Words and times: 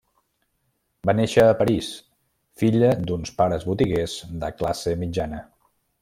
Va 1.09 1.13
néixer 1.19 1.43
a 1.49 1.57
París, 1.59 1.89
filla 2.63 2.89
d'uns 3.11 3.33
pares 3.41 3.67
botiguers 3.73 4.15
de 4.45 4.49
classe 4.63 4.97
mitjana. 5.07 5.43